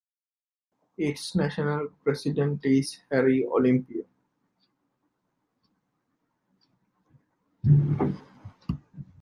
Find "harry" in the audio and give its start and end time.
3.11-3.45